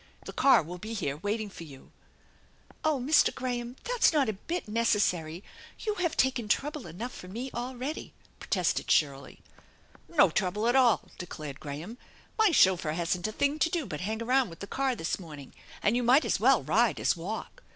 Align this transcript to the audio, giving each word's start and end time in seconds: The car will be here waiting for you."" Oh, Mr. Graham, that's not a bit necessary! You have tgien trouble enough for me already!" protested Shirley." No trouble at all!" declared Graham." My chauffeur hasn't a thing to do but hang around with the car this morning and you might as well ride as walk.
The 0.25 0.33
car 0.33 0.63
will 0.63 0.79
be 0.79 0.95
here 0.95 1.17
waiting 1.17 1.51
for 1.51 1.63
you."" 1.63 1.91
Oh, 2.83 2.99
Mr. 2.99 3.31
Graham, 3.35 3.75
that's 3.83 4.11
not 4.11 4.29
a 4.29 4.33
bit 4.33 4.67
necessary! 4.67 5.43
You 5.81 5.93
have 5.93 6.17
tgien 6.17 6.49
trouble 6.49 6.87
enough 6.87 7.13
for 7.13 7.27
me 7.27 7.51
already!" 7.53 8.11
protested 8.39 8.89
Shirley." 8.89 9.41
No 10.17 10.31
trouble 10.31 10.67
at 10.67 10.75
all!" 10.75 11.03
declared 11.19 11.59
Graham." 11.59 11.99
My 12.39 12.49
chauffeur 12.49 12.93
hasn't 12.93 13.27
a 13.27 13.31
thing 13.31 13.59
to 13.59 13.69
do 13.69 13.85
but 13.85 14.01
hang 14.01 14.23
around 14.23 14.49
with 14.49 14.61
the 14.61 14.65
car 14.65 14.95
this 14.95 15.19
morning 15.19 15.53
and 15.83 15.95
you 15.95 16.01
might 16.01 16.25
as 16.25 16.39
well 16.39 16.63
ride 16.63 16.99
as 16.99 17.15
walk. 17.15 17.61